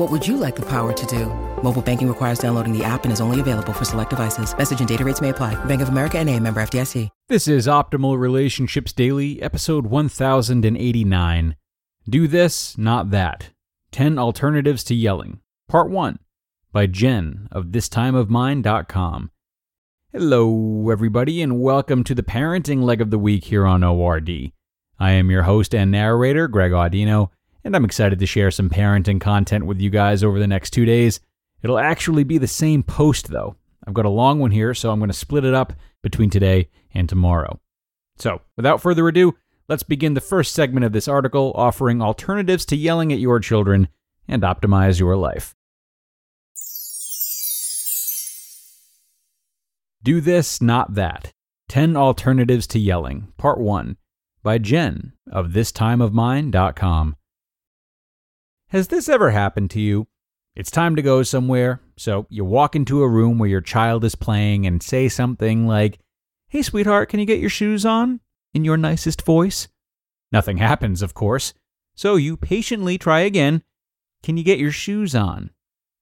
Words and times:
What 0.00 0.10
would 0.10 0.26
you 0.26 0.38
like 0.38 0.56
the 0.56 0.64
power 0.64 0.94
to 0.94 1.06
do? 1.06 1.26
Mobile 1.62 1.82
banking 1.82 2.08
requires 2.08 2.38
downloading 2.38 2.72
the 2.72 2.82
app 2.82 3.04
and 3.04 3.12
is 3.12 3.20
only 3.20 3.38
available 3.38 3.74
for 3.74 3.84
select 3.84 4.08
devices. 4.08 4.56
Message 4.56 4.78
and 4.78 4.88
data 4.88 5.04
rates 5.04 5.20
may 5.20 5.28
apply. 5.28 5.62
Bank 5.66 5.82
of 5.82 5.90
America 5.90 6.18
and 6.18 6.30
a 6.30 6.40
member 6.40 6.62
FDIC. 6.62 7.10
This 7.28 7.46
is 7.46 7.66
Optimal 7.66 8.18
Relationships 8.18 8.94
Daily, 8.94 9.42
episode 9.42 9.84
1089. 9.84 11.54
Do 12.08 12.26
This, 12.26 12.78
Not 12.78 13.10
That 13.10 13.50
10 13.92 14.18
Alternatives 14.18 14.84
to 14.84 14.94
Yelling, 14.94 15.40
Part 15.68 15.90
1, 15.90 16.18
by 16.72 16.86
Jen 16.86 17.46
of 17.52 17.66
thistimeofmine.com. 17.66 19.30
Hello, 20.12 20.88
everybody, 20.90 21.42
and 21.42 21.60
welcome 21.60 22.04
to 22.04 22.14
the 22.14 22.22
parenting 22.22 22.82
leg 22.82 23.02
of 23.02 23.10
the 23.10 23.18
week 23.18 23.44
here 23.44 23.66
on 23.66 23.84
ORD. 23.84 24.30
I 24.98 25.10
am 25.10 25.30
your 25.30 25.42
host 25.42 25.74
and 25.74 25.90
narrator, 25.90 26.48
Greg 26.48 26.72
Audino, 26.72 27.28
and 27.64 27.76
I'm 27.76 27.84
excited 27.84 28.18
to 28.18 28.26
share 28.26 28.50
some 28.50 28.70
parenting 28.70 29.20
content 29.20 29.66
with 29.66 29.80
you 29.80 29.90
guys 29.90 30.24
over 30.24 30.38
the 30.38 30.46
next 30.46 30.70
two 30.70 30.84
days. 30.84 31.20
It'll 31.62 31.78
actually 31.78 32.24
be 32.24 32.38
the 32.38 32.46
same 32.46 32.82
post, 32.82 33.28
though. 33.28 33.56
I've 33.86 33.94
got 33.94 34.06
a 34.06 34.10
long 34.10 34.38
one 34.38 34.50
here, 34.50 34.74
so 34.74 34.90
I'm 34.90 34.98
going 34.98 35.10
to 35.10 35.14
split 35.14 35.44
it 35.44 35.54
up 35.54 35.72
between 36.02 36.30
today 36.30 36.68
and 36.92 37.08
tomorrow. 37.08 37.60
So, 38.18 38.42
without 38.56 38.80
further 38.80 39.08
ado, 39.08 39.36
let's 39.68 39.82
begin 39.82 40.14
the 40.14 40.20
first 40.20 40.52
segment 40.52 40.84
of 40.84 40.92
this 40.92 41.08
article 41.08 41.52
offering 41.54 42.02
alternatives 42.02 42.64
to 42.66 42.76
yelling 42.76 43.12
at 43.12 43.18
your 43.18 43.40
children 43.40 43.88
and 44.28 44.42
optimize 44.42 44.98
your 44.98 45.16
life. 45.16 45.54
Do 50.02 50.20
This, 50.20 50.62
Not 50.62 50.94
That 50.94 51.32
10 51.68 51.96
Alternatives 51.96 52.66
to 52.68 52.78
Yelling, 52.78 53.32
Part 53.36 53.60
1, 53.60 53.96
by 54.42 54.58
Jen 54.58 55.12
of 55.30 55.48
thistimeofmine.com. 55.48 57.16
Has 58.70 58.86
this 58.86 59.08
ever 59.08 59.30
happened 59.30 59.70
to 59.72 59.80
you? 59.80 60.06
It's 60.54 60.70
time 60.70 60.94
to 60.94 61.02
go 61.02 61.24
somewhere, 61.24 61.80
so 61.96 62.26
you 62.30 62.44
walk 62.44 62.76
into 62.76 63.02
a 63.02 63.08
room 63.08 63.36
where 63.36 63.48
your 63.48 63.60
child 63.60 64.04
is 64.04 64.14
playing 64.14 64.64
and 64.64 64.80
say 64.80 65.08
something 65.08 65.66
like, 65.66 65.98
Hey, 66.48 66.62
sweetheart, 66.62 67.08
can 67.08 67.18
you 67.18 67.26
get 67.26 67.40
your 67.40 67.50
shoes 67.50 67.84
on? 67.84 68.20
in 68.54 68.64
your 68.64 68.76
nicest 68.76 69.22
voice. 69.22 69.66
Nothing 70.30 70.58
happens, 70.58 71.02
of 71.02 71.14
course, 71.14 71.52
so 71.96 72.14
you 72.14 72.36
patiently 72.36 72.96
try 72.96 73.20
again, 73.20 73.64
Can 74.22 74.36
you 74.36 74.44
get 74.44 74.60
your 74.60 74.72
shoes 74.72 75.16
on? 75.16 75.50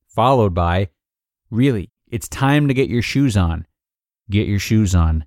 Followed 0.07 0.53
by, 0.53 0.91
Really, 1.51 1.91
it's 2.07 2.29
time 2.29 2.69
to 2.69 2.75
get 2.75 2.91
your 2.91 3.03
shoes 3.03 3.35
on. 3.35 3.67
Get 4.29 4.47
your 4.47 4.59
shoes 4.59 4.95
on. 4.95 5.25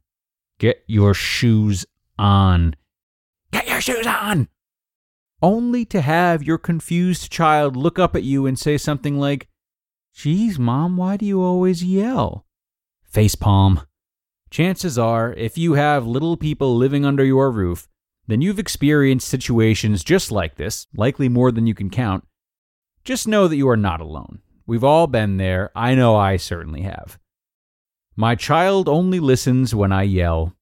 Get 0.59 0.83
your 0.85 1.16
shoes 1.16 1.87
on. 2.19 2.75
Get 3.51 3.67
your 3.67 3.81
shoes 3.81 4.05
on! 4.05 4.47
Only 5.41 5.85
to 5.85 6.02
have 6.02 6.44
your 6.44 6.57
confused 6.57 7.31
child 7.31 7.75
look 7.75 7.97
up 7.97 8.16
at 8.16 8.24
you 8.24 8.46
and 8.46 8.57
say 8.57 8.78
something 8.78 9.19
like, 9.19 9.47
Geez, 10.13 10.59
mom, 10.59 10.97
why 10.97 11.18
do 11.18 11.25
you 11.25 11.41
always 11.41 11.84
yell? 11.84 12.46
Facepalm. 13.12 13.85
Chances 14.50 14.97
are, 14.97 15.34
if 15.34 15.57
you 15.57 15.74
have 15.74 16.06
little 16.06 16.35
people 16.35 16.75
living 16.75 17.06
under 17.06 17.24
your 17.24 17.50
roof, 17.50 17.88
then 18.28 18.41
you've 18.41 18.59
experienced 18.59 19.28
situations 19.28 20.03
just 20.03 20.31
like 20.31 20.56
this, 20.56 20.88
likely 20.96 21.29
more 21.29 21.52
than 21.52 21.68
you 21.68 21.73
can 21.73 21.90
count. 21.90 22.25
Just 23.03 23.28
know 23.28 23.47
that 23.47 23.56
you 23.56 23.68
are 23.69 23.78
not 23.78 24.02
alone. 24.02 24.40
We've 24.68 24.84
all 24.84 25.08
been 25.08 25.38
there. 25.38 25.72
I 25.75 25.96
know 25.96 26.16
I 26.16 26.38
certainly 26.38 26.81
have. 26.81 27.18
My 28.16 28.35
child 28.35 28.88
only 28.88 29.19
listens 29.19 29.73
when 29.73 29.91
I 29.91 30.03
yell. 30.03 30.53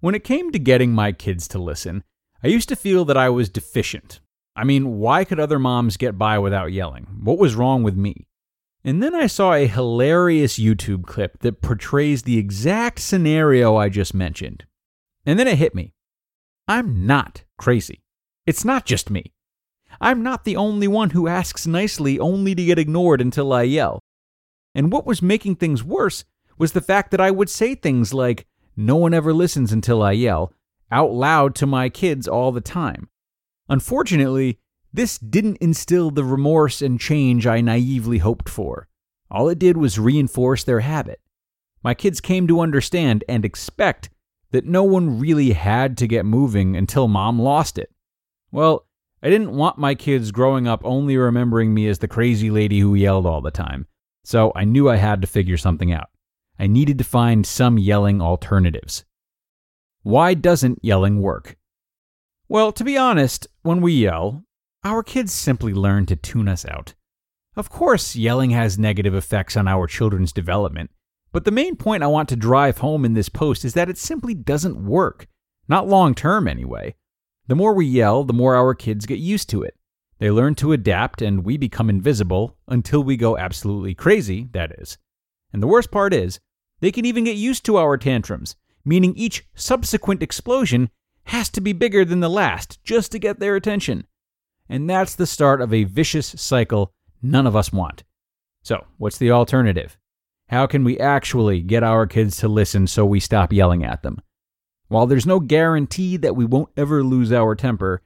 When 0.00 0.14
it 0.14 0.24
came 0.24 0.52
to 0.52 0.58
getting 0.58 0.92
my 0.92 1.12
kids 1.12 1.48
to 1.48 1.58
listen, 1.58 2.04
I 2.46 2.48
used 2.48 2.68
to 2.68 2.76
feel 2.76 3.04
that 3.06 3.16
I 3.16 3.28
was 3.28 3.48
deficient. 3.48 4.20
I 4.54 4.62
mean, 4.62 5.00
why 5.00 5.24
could 5.24 5.40
other 5.40 5.58
moms 5.58 5.96
get 5.96 6.16
by 6.16 6.38
without 6.38 6.70
yelling? 6.70 7.08
What 7.20 7.38
was 7.38 7.56
wrong 7.56 7.82
with 7.82 7.96
me? 7.96 8.28
And 8.84 9.02
then 9.02 9.16
I 9.16 9.26
saw 9.26 9.52
a 9.52 9.66
hilarious 9.66 10.56
YouTube 10.56 11.06
clip 11.06 11.40
that 11.40 11.60
portrays 11.60 12.22
the 12.22 12.38
exact 12.38 13.00
scenario 13.00 13.74
I 13.74 13.88
just 13.88 14.14
mentioned. 14.14 14.64
And 15.26 15.40
then 15.40 15.48
it 15.48 15.58
hit 15.58 15.74
me. 15.74 15.92
I'm 16.68 17.04
not 17.04 17.42
crazy. 17.58 18.04
It's 18.46 18.64
not 18.64 18.86
just 18.86 19.10
me. 19.10 19.32
I'm 20.00 20.22
not 20.22 20.44
the 20.44 20.54
only 20.54 20.86
one 20.86 21.10
who 21.10 21.26
asks 21.26 21.66
nicely 21.66 22.16
only 22.20 22.54
to 22.54 22.64
get 22.64 22.78
ignored 22.78 23.20
until 23.20 23.52
I 23.52 23.62
yell. 23.62 23.98
And 24.72 24.92
what 24.92 25.04
was 25.04 25.20
making 25.20 25.56
things 25.56 25.82
worse 25.82 26.24
was 26.58 26.70
the 26.74 26.80
fact 26.80 27.10
that 27.10 27.20
I 27.20 27.32
would 27.32 27.50
say 27.50 27.74
things 27.74 28.14
like, 28.14 28.46
No 28.76 28.94
one 28.94 29.14
ever 29.14 29.32
listens 29.32 29.72
until 29.72 30.00
I 30.00 30.12
yell, 30.12 30.52
out 30.90 31.12
loud 31.12 31.54
to 31.56 31.66
my 31.66 31.88
kids 31.88 32.28
all 32.28 32.52
the 32.52 32.60
time. 32.60 33.08
Unfortunately, 33.68 34.58
this 34.92 35.18
didn't 35.18 35.58
instill 35.58 36.10
the 36.10 36.24
remorse 36.24 36.80
and 36.80 37.00
change 37.00 37.46
I 37.46 37.60
naively 37.60 38.18
hoped 38.18 38.48
for. 38.48 38.88
All 39.30 39.48
it 39.48 39.58
did 39.58 39.76
was 39.76 39.98
reinforce 39.98 40.64
their 40.64 40.80
habit. 40.80 41.20
My 41.82 41.94
kids 41.94 42.20
came 42.20 42.46
to 42.48 42.60
understand 42.60 43.24
and 43.28 43.44
expect 43.44 44.10
that 44.52 44.64
no 44.64 44.84
one 44.84 45.18
really 45.18 45.52
had 45.52 45.98
to 45.98 46.06
get 46.06 46.24
moving 46.24 46.76
until 46.76 47.08
mom 47.08 47.38
lost 47.38 47.78
it. 47.78 47.92
Well, 48.50 48.86
I 49.22 49.28
didn't 49.28 49.56
want 49.56 49.78
my 49.78 49.94
kids 49.94 50.30
growing 50.30 50.68
up 50.68 50.80
only 50.84 51.16
remembering 51.16 51.74
me 51.74 51.88
as 51.88 51.98
the 51.98 52.08
crazy 52.08 52.50
lady 52.50 52.80
who 52.80 52.94
yelled 52.94 53.26
all 53.26 53.40
the 53.40 53.50
time, 53.50 53.86
so 54.24 54.52
I 54.54 54.64
knew 54.64 54.88
I 54.88 54.96
had 54.96 55.20
to 55.20 55.26
figure 55.26 55.56
something 55.56 55.92
out. 55.92 56.10
I 56.58 56.66
needed 56.66 56.98
to 56.98 57.04
find 57.04 57.44
some 57.44 57.78
yelling 57.78 58.22
alternatives. 58.22 59.04
Why 60.06 60.34
doesn't 60.34 60.84
yelling 60.84 61.20
work? 61.20 61.56
Well, 62.48 62.70
to 62.70 62.84
be 62.84 62.96
honest, 62.96 63.48
when 63.62 63.80
we 63.80 63.92
yell, 63.92 64.44
our 64.84 65.02
kids 65.02 65.32
simply 65.32 65.74
learn 65.74 66.06
to 66.06 66.14
tune 66.14 66.46
us 66.46 66.64
out. 66.64 66.94
Of 67.56 67.70
course, 67.70 68.14
yelling 68.14 68.50
has 68.50 68.78
negative 68.78 69.16
effects 69.16 69.56
on 69.56 69.66
our 69.66 69.88
children's 69.88 70.30
development, 70.30 70.92
but 71.32 71.44
the 71.44 71.50
main 71.50 71.74
point 71.74 72.04
I 72.04 72.06
want 72.06 72.28
to 72.28 72.36
drive 72.36 72.78
home 72.78 73.04
in 73.04 73.14
this 73.14 73.28
post 73.28 73.64
is 73.64 73.74
that 73.74 73.88
it 73.90 73.98
simply 73.98 74.32
doesn't 74.32 74.86
work. 74.86 75.26
Not 75.66 75.88
long 75.88 76.14
term, 76.14 76.46
anyway. 76.46 76.94
The 77.48 77.56
more 77.56 77.74
we 77.74 77.86
yell, 77.86 78.22
the 78.22 78.32
more 78.32 78.54
our 78.54 78.76
kids 78.76 79.06
get 79.06 79.18
used 79.18 79.50
to 79.50 79.64
it. 79.64 79.74
They 80.20 80.30
learn 80.30 80.54
to 80.56 80.70
adapt, 80.70 81.20
and 81.20 81.44
we 81.44 81.56
become 81.56 81.90
invisible 81.90 82.56
until 82.68 83.02
we 83.02 83.16
go 83.16 83.36
absolutely 83.36 83.96
crazy, 83.96 84.50
that 84.52 84.70
is. 84.78 84.98
And 85.52 85.60
the 85.60 85.66
worst 85.66 85.90
part 85.90 86.14
is, 86.14 86.38
they 86.78 86.92
can 86.92 87.04
even 87.04 87.24
get 87.24 87.36
used 87.36 87.64
to 87.64 87.76
our 87.76 87.96
tantrums 87.96 88.54
meaning 88.86 89.12
each 89.16 89.44
subsequent 89.54 90.22
explosion 90.22 90.88
has 91.24 91.50
to 91.50 91.60
be 91.60 91.72
bigger 91.74 92.04
than 92.04 92.20
the 92.20 92.30
last 92.30 92.82
just 92.84 93.12
to 93.12 93.18
get 93.18 93.40
their 93.40 93.56
attention. 93.56 94.06
And 94.68 94.88
that's 94.88 95.14
the 95.14 95.26
start 95.26 95.60
of 95.60 95.74
a 95.74 95.84
vicious 95.84 96.28
cycle 96.38 96.94
none 97.20 97.46
of 97.46 97.56
us 97.56 97.72
want. 97.72 98.04
So, 98.62 98.86
what's 98.96 99.18
the 99.18 99.32
alternative? 99.32 99.98
How 100.48 100.66
can 100.66 100.84
we 100.84 100.98
actually 100.98 101.60
get 101.60 101.82
our 101.82 102.06
kids 102.06 102.36
to 102.38 102.48
listen 102.48 102.86
so 102.86 103.04
we 103.04 103.20
stop 103.20 103.52
yelling 103.52 103.84
at 103.84 104.02
them? 104.02 104.20
While 104.88 105.06
there's 105.06 105.26
no 105.26 105.40
guarantee 105.40 106.16
that 106.18 106.36
we 106.36 106.44
won't 106.44 106.70
ever 106.76 107.02
lose 107.02 107.32
our 107.32 107.56
temper, 107.56 108.02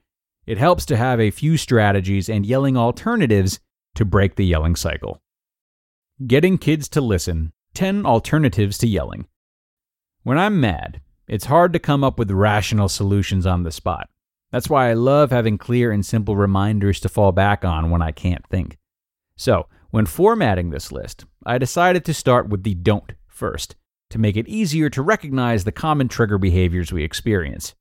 it 0.47 0.57
helps 0.57 0.85
to 0.87 0.97
have 0.97 1.19
a 1.19 1.29
few 1.29 1.57
strategies 1.57 2.27
and 2.27 2.45
yelling 2.45 2.75
alternatives 2.75 3.59
to 3.95 4.05
break 4.05 4.35
the 4.35 4.45
yelling 4.45 4.75
cycle. 4.75 5.21
Getting 6.25 6.57
kids 6.57 6.89
to 6.89 7.01
listen 7.01 7.53
10 7.75 8.05
alternatives 8.05 8.77
to 8.79 8.87
yelling. 8.87 9.27
When 10.23 10.37
I'm 10.37 10.59
mad, 10.61 11.01
it's 11.27 11.45
hard 11.45 11.73
to 11.73 11.79
come 11.79 12.03
up 12.03 12.19
with 12.19 12.29
rational 12.29 12.89
solutions 12.89 13.47
on 13.47 13.63
the 13.63 13.71
spot. 13.71 14.07
That's 14.51 14.69
why 14.69 14.89
I 14.89 14.93
love 14.93 15.31
having 15.31 15.57
clear 15.57 15.91
and 15.91 16.05
simple 16.05 16.35
reminders 16.35 16.99
to 16.99 17.09
fall 17.09 17.31
back 17.31 17.65
on 17.65 17.89
when 17.89 18.03
I 18.03 18.11
can't 18.11 18.45
think. 18.47 18.77
So, 19.35 19.67
when 19.89 20.05
formatting 20.05 20.69
this 20.69 20.91
list, 20.91 21.25
I 21.45 21.57
decided 21.57 22.05
to 22.05 22.13
start 22.13 22.49
with 22.49 22.63
the 22.63 22.75
don't 22.75 23.13
first, 23.27 23.75
to 24.11 24.19
make 24.19 24.37
it 24.37 24.47
easier 24.47 24.89
to 24.91 25.01
recognize 25.01 25.63
the 25.63 25.71
common 25.71 26.07
trigger 26.07 26.37
behaviors 26.37 26.91
we 26.91 27.03
experience. 27.03 27.73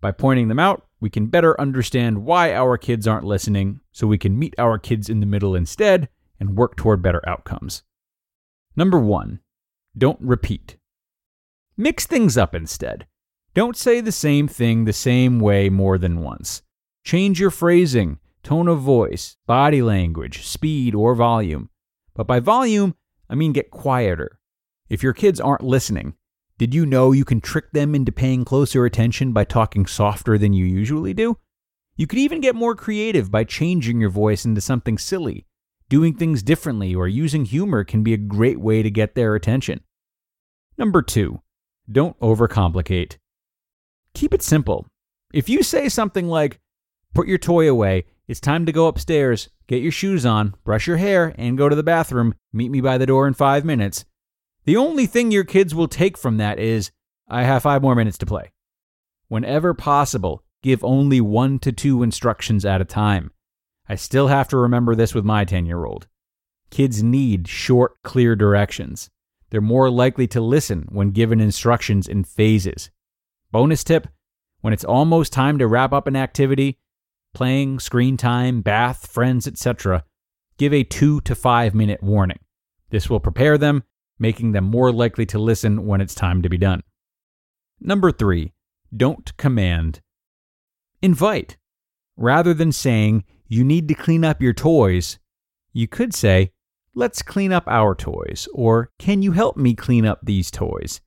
By 0.00 0.10
pointing 0.10 0.48
them 0.48 0.58
out, 0.58 0.86
we 1.00 1.08
can 1.08 1.26
better 1.26 1.58
understand 1.60 2.24
why 2.24 2.52
our 2.52 2.76
kids 2.76 3.06
aren't 3.06 3.24
listening 3.24 3.80
so 3.92 4.06
we 4.06 4.18
can 4.18 4.38
meet 4.38 4.54
our 4.58 4.78
kids 4.78 5.08
in 5.08 5.20
the 5.20 5.26
middle 5.26 5.54
instead 5.54 6.08
and 6.40 6.56
work 6.56 6.76
toward 6.76 7.00
better 7.00 7.22
outcomes. 7.28 7.84
Number 8.74 8.98
one, 8.98 9.40
don't 9.96 10.20
repeat. 10.20 10.76
Mix 11.78 12.06
things 12.06 12.38
up 12.38 12.54
instead. 12.54 13.06
Don't 13.52 13.76
say 13.76 14.00
the 14.00 14.12
same 14.12 14.48
thing 14.48 14.84
the 14.84 14.92
same 14.94 15.38
way 15.38 15.68
more 15.68 15.98
than 15.98 16.22
once. 16.22 16.62
Change 17.04 17.38
your 17.38 17.50
phrasing, 17.50 18.18
tone 18.42 18.66
of 18.66 18.80
voice, 18.80 19.36
body 19.46 19.82
language, 19.82 20.46
speed, 20.46 20.94
or 20.94 21.14
volume. 21.14 21.68
But 22.14 22.26
by 22.26 22.40
volume, 22.40 22.94
I 23.28 23.34
mean 23.34 23.52
get 23.52 23.70
quieter. 23.70 24.38
If 24.88 25.02
your 25.02 25.12
kids 25.12 25.38
aren't 25.38 25.64
listening, 25.64 26.14
did 26.56 26.74
you 26.74 26.86
know 26.86 27.12
you 27.12 27.26
can 27.26 27.42
trick 27.42 27.72
them 27.72 27.94
into 27.94 28.10
paying 28.10 28.46
closer 28.46 28.86
attention 28.86 29.34
by 29.34 29.44
talking 29.44 29.84
softer 29.84 30.38
than 30.38 30.54
you 30.54 30.64
usually 30.64 31.12
do? 31.12 31.36
You 31.96 32.06
could 32.06 32.18
even 32.18 32.40
get 32.40 32.54
more 32.54 32.74
creative 32.74 33.30
by 33.30 33.44
changing 33.44 34.00
your 34.00 34.10
voice 34.10 34.46
into 34.46 34.62
something 34.62 34.96
silly. 34.96 35.44
Doing 35.90 36.14
things 36.14 36.42
differently 36.42 36.94
or 36.94 37.06
using 37.06 37.44
humor 37.44 37.84
can 37.84 38.02
be 38.02 38.14
a 38.14 38.18
great 38.18 38.60
way 38.60 38.82
to 38.82 38.90
get 38.90 39.14
their 39.14 39.34
attention. 39.34 39.80
Number 40.78 41.02
two, 41.02 41.42
don't 41.90 42.18
overcomplicate. 42.20 43.16
Keep 44.14 44.34
it 44.34 44.42
simple. 44.42 44.86
If 45.32 45.48
you 45.48 45.62
say 45.62 45.88
something 45.88 46.28
like, 46.28 46.60
put 47.14 47.28
your 47.28 47.38
toy 47.38 47.68
away, 47.68 48.04
it's 48.28 48.40
time 48.40 48.66
to 48.66 48.72
go 48.72 48.86
upstairs, 48.86 49.48
get 49.66 49.82
your 49.82 49.92
shoes 49.92 50.26
on, 50.26 50.54
brush 50.64 50.86
your 50.86 50.96
hair, 50.96 51.34
and 51.38 51.58
go 51.58 51.68
to 51.68 51.76
the 51.76 51.82
bathroom, 51.82 52.34
meet 52.52 52.70
me 52.70 52.80
by 52.80 52.98
the 52.98 53.06
door 53.06 53.28
in 53.28 53.34
five 53.34 53.64
minutes, 53.64 54.04
the 54.64 54.76
only 54.76 55.06
thing 55.06 55.30
your 55.30 55.44
kids 55.44 55.74
will 55.74 55.86
take 55.86 56.18
from 56.18 56.38
that 56.38 56.58
is, 56.58 56.90
I 57.28 57.44
have 57.44 57.62
five 57.62 57.82
more 57.82 57.94
minutes 57.94 58.18
to 58.18 58.26
play. 58.26 58.50
Whenever 59.28 59.74
possible, 59.74 60.42
give 60.62 60.82
only 60.82 61.20
one 61.20 61.60
to 61.60 61.70
two 61.70 62.02
instructions 62.02 62.64
at 62.64 62.80
a 62.80 62.84
time. 62.84 63.30
I 63.88 63.94
still 63.94 64.26
have 64.26 64.48
to 64.48 64.56
remember 64.56 64.96
this 64.96 65.14
with 65.14 65.24
my 65.24 65.44
10 65.44 65.66
year 65.66 65.84
old. 65.84 66.08
Kids 66.70 67.02
need 67.02 67.46
short, 67.46 68.02
clear 68.02 68.34
directions. 68.34 69.08
They're 69.50 69.60
more 69.60 69.90
likely 69.90 70.26
to 70.28 70.40
listen 70.40 70.86
when 70.90 71.10
given 71.10 71.40
instructions 71.40 72.08
in 72.08 72.24
phases. 72.24 72.90
Bonus 73.50 73.84
tip 73.84 74.08
when 74.60 74.72
it's 74.72 74.84
almost 74.84 75.32
time 75.32 75.58
to 75.58 75.66
wrap 75.66 75.92
up 75.92 76.06
an 76.06 76.16
activity, 76.16 76.78
playing, 77.34 77.78
screen 77.78 78.16
time, 78.16 78.60
bath, 78.60 79.06
friends, 79.06 79.46
etc., 79.46 80.04
give 80.58 80.72
a 80.72 80.82
two 80.82 81.20
to 81.22 81.34
five 81.34 81.74
minute 81.74 82.02
warning. 82.02 82.40
This 82.90 83.08
will 83.08 83.20
prepare 83.20 83.58
them 83.58 83.84
making 84.18 84.52
them 84.52 84.64
more 84.64 84.92
likely 84.92 85.26
to 85.26 85.38
listen 85.38 85.86
when 85.86 86.00
it's 86.00 86.14
time 86.14 86.42
to 86.42 86.48
be 86.48 86.58
done. 86.58 86.82
Number 87.80 88.10
three, 88.10 88.52
don't 88.96 89.36
command. 89.36 90.00
Invite. 91.02 91.56
Rather 92.16 92.54
than 92.54 92.72
saying, 92.72 93.24
you 93.46 93.62
need 93.62 93.88
to 93.88 93.94
clean 93.94 94.24
up 94.24 94.40
your 94.40 94.54
toys, 94.54 95.18
you 95.72 95.86
could 95.86 96.14
say, 96.14 96.52
let's 96.96 97.20
clean 97.20 97.52
up 97.52 97.64
our 97.68 97.94
toys, 97.94 98.48
or 98.54 98.90
can 98.98 99.22
you 99.22 99.32
help 99.32 99.56
me 99.56 99.74
clean 99.74 100.06
up 100.06 100.18
these 100.22 100.50
toys? 100.50 101.02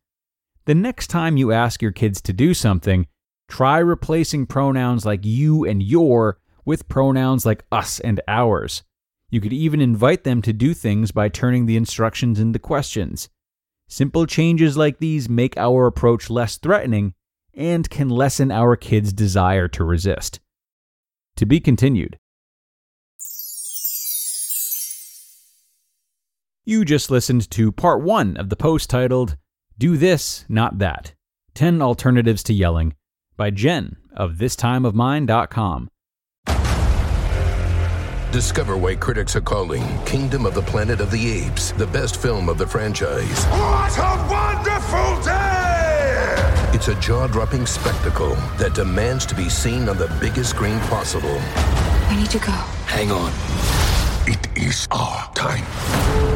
The 0.66 0.76
next 0.76 1.08
time 1.08 1.36
you 1.36 1.52
ask 1.52 1.82
your 1.82 1.92
kids 1.92 2.22
to 2.22 2.32
do 2.32 2.54
something, 2.54 3.08
try 3.50 3.80
replacing 3.80 4.46
pronouns 4.46 5.04
like 5.04 5.26
you 5.26 5.66
and 5.66 5.82
your 5.82 6.40
with 6.64 6.88
pronouns 6.88 7.44
like 7.44 7.66
us 7.72 8.00
and 8.00 8.22
ours. 8.28 8.84
You 9.32 9.42
could 9.42 9.52
even 9.54 9.82
invite 9.82 10.24
them 10.24 10.44
to 10.44 10.54
do 10.54 10.76
things 10.76 11.12
by 11.12 11.28
turning 11.28 11.66
the 11.66 11.76
instructions 11.76 12.40
into 12.40 12.60
questions. 12.60 13.30
Simple 13.88 14.28
changes 14.28 14.78
like 14.78 15.00
these 15.00 15.28
make 15.28 15.58
our 15.58 15.88
approach 15.88 16.30
less 16.30 16.58
threatening 16.58 17.16
and 17.56 17.90
can 17.90 18.10
lessen 18.10 18.52
our 18.52 18.76
kids' 18.76 19.12
desire 19.12 19.68
to 19.70 19.84
resist. 19.84 20.40
To 21.38 21.48
be 21.48 21.60
continued. 21.60 22.20
You 26.70 26.86
just 26.86 27.10
listened 27.10 27.50
to 27.50 27.72
part 27.72 28.04
one 28.04 28.38
of 28.38 28.50
the 28.50 28.56
post 28.56 28.92
titled, 28.92 29.38
Do 29.80 29.98
This, 29.98 30.46
Not 30.48 30.78
That 30.78 31.16
10 31.56 31.82
Alternatives 31.82 32.44
to 32.44 32.54
Yelling 32.54 32.94
by 33.36 33.50
Jen 33.50 33.98
of 34.16 34.34
thistimeofmine.com. 34.34 35.90
Discover 38.32 38.78
why 38.78 38.94
critics 38.94 39.36
are 39.36 39.42
calling 39.42 39.82
Kingdom 40.06 40.46
of 40.46 40.54
the 40.54 40.62
Planet 40.62 41.02
of 41.02 41.10
the 41.10 41.42
Apes 41.42 41.72
the 41.72 41.88
best 41.88 42.18
film 42.22 42.48
of 42.48 42.60
the 42.60 42.68
franchise. 42.68 43.46
What 43.46 43.98
a 43.98 44.28
wonderful 44.30 45.24
day! 45.24 46.70
It's 46.76 46.88
a 46.88 46.94
jaw 47.02 47.26
dropping 47.26 47.66
spectacle 47.66 48.36
that 48.60 48.76
demands 48.76 49.26
to 49.26 49.34
be 49.34 49.50
seen 49.50 49.90
on 49.90 49.98
the 49.98 50.16
biggest 50.22 50.52
screen 50.52 50.80
possible. 50.82 51.42
We 52.12 52.18
need 52.18 52.30
to 52.30 52.38
go. 52.38 52.52
Hang 52.86 53.12
on. 53.12 53.79
It 54.32 54.48
is 54.56 54.88
our 54.92 55.34
time. 55.34 55.66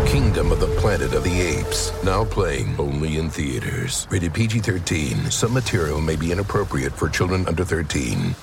Kingdom 0.08 0.52
of 0.52 0.60
the 0.60 0.66
Planet 0.82 1.14
of 1.14 1.24
the 1.24 1.42
Apes. 1.42 1.94
Now 2.04 2.26
playing 2.26 2.76
only 2.80 3.20
in 3.20 3.30
theaters. 3.30 4.08
Rated 4.10 4.34
PG 4.34 4.62
13. 4.62 5.30
Some 5.30 5.54
material 5.54 6.02
may 6.02 6.16
be 6.16 6.32
inappropriate 6.32 6.94
for 6.94 7.08
children 7.08 7.48
under 7.48 7.64
13. 7.64 8.34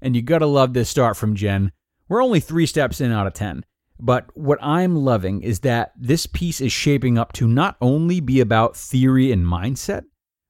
And 0.00 0.16
you 0.16 0.22
gotta 0.22 0.46
love 0.46 0.72
this 0.72 0.88
start 0.88 1.18
from 1.18 1.34
Jen. 1.34 1.70
We're 2.08 2.24
only 2.24 2.40
three 2.40 2.64
steps 2.64 3.02
in 3.02 3.12
out 3.12 3.26
of 3.26 3.34
10. 3.34 3.66
But 4.00 4.24
what 4.32 4.58
I'm 4.62 4.96
loving 4.96 5.42
is 5.42 5.60
that 5.60 5.92
this 5.98 6.24
piece 6.24 6.62
is 6.62 6.72
shaping 6.72 7.18
up 7.18 7.34
to 7.34 7.46
not 7.46 7.76
only 7.82 8.20
be 8.20 8.40
about 8.40 8.74
theory 8.74 9.30
and 9.32 9.44
mindset, 9.44 10.04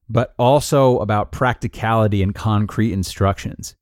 but 0.08 0.32
also 0.38 1.00
about 1.00 1.32
practicality 1.32 2.22
and 2.22 2.36
concrete 2.36 2.92
instructions. 2.92 3.74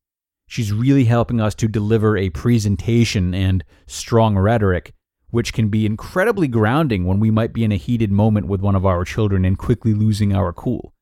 She's 0.53 0.71
really 0.71 1.07
helping 1.07 1.41
us 1.41 1.55
to 1.55 1.67
deliver 1.67 2.15
a 2.15 2.29
presentation 2.29 3.33
and 3.33 3.65
strong 3.87 4.37
rhetoric, 4.37 4.93
which 5.31 5.55
can 5.55 5.71
be 5.71 5.87
incredibly 5.87 6.47
grounding 6.47 7.07
when 7.07 7.21
we 7.21 7.31
might 7.31 7.55
be 7.55 7.65
in 7.65 7.73
a 7.73 7.77
heated 7.77 8.13
moment 8.13 8.49
with 8.49 8.61
one 8.61 8.75
of 8.75 8.85
our 8.85 9.03
children 9.07 9.47
and 9.47 9.57
quickly 9.57 9.95
losing 9.95 10.35
our 10.35 10.53
cool. 10.53 10.93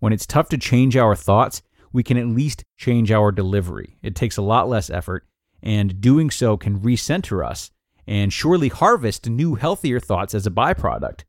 When 0.00 0.12
it's 0.12 0.26
tough 0.26 0.50
to 0.50 0.58
change 0.58 0.94
our 0.94 1.16
thoughts, 1.16 1.62
we 1.90 2.02
can 2.02 2.18
at 2.18 2.26
least 2.26 2.64
change 2.76 3.10
our 3.10 3.32
delivery. 3.32 3.96
It 4.02 4.14
takes 4.14 4.36
a 4.36 4.42
lot 4.42 4.68
less 4.68 4.90
effort, 4.90 5.26
and 5.62 5.98
doing 6.02 6.30
so 6.30 6.58
can 6.58 6.78
recenter 6.78 7.42
us 7.42 7.70
and 8.06 8.30
surely 8.30 8.68
harvest 8.68 9.26
new, 9.26 9.54
healthier 9.54 10.00
thoughts 10.00 10.34
as 10.34 10.46
a 10.46 10.50
byproduct. 10.50 11.22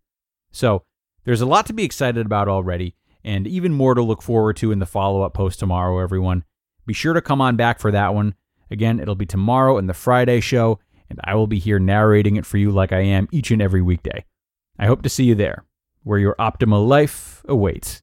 So, 0.51 0.83
there's 1.23 1.39
a 1.39 1.45
lot 1.45 1.65
to 1.67 1.73
be 1.73 1.85
excited 1.85 2.25
about 2.25 2.49
already, 2.49 2.97
and 3.23 3.47
even 3.47 3.71
more 3.71 3.93
to 3.93 4.01
look 4.01 4.21
forward 4.21 4.57
to 4.57 4.73
in 4.73 4.79
the 4.79 4.85
follow 4.85 5.21
up 5.21 5.33
post 5.33 5.59
tomorrow, 5.59 5.99
everyone. 5.99 6.43
Be 6.85 6.93
sure 6.93 7.13
to 7.13 7.21
come 7.21 7.41
on 7.41 7.55
back 7.55 7.79
for 7.79 7.91
that 7.91 8.13
one. 8.13 8.35
Again, 8.71 8.99
it'll 8.99 9.15
be 9.15 9.25
tomorrow 9.25 9.77
in 9.77 9.87
the 9.87 9.93
Friday 9.93 10.39
show, 10.39 10.79
and 11.09 11.19
I 11.23 11.35
will 11.35 11.47
be 11.47 11.59
here 11.59 11.79
narrating 11.79 12.37
it 12.37 12.45
for 12.45 12.57
you 12.57 12.71
like 12.71 12.91
I 12.91 13.01
am 13.01 13.27
each 13.31 13.51
and 13.51 13.61
every 13.61 13.81
weekday. 13.81 14.25
I 14.79 14.87
hope 14.87 15.03
to 15.03 15.09
see 15.09 15.25
you 15.25 15.35
there, 15.35 15.65
where 16.03 16.17
your 16.17 16.35
optimal 16.39 16.87
life 16.87 17.43
awaits. 17.47 18.01